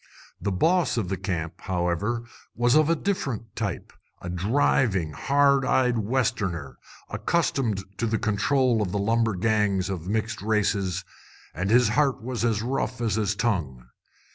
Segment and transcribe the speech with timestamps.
[0.41, 2.23] The "boss" of the camp, however,
[2.55, 6.79] was of a different type a driving, hard eyed Westerner,
[7.11, 11.05] accustomed to the control of lumber gangs of mixed races,
[11.53, 13.89] and his heart was as rough as his tongue.